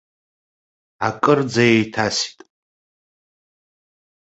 Акырӡа 1.07 1.63
еиҭасит! 1.73 2.37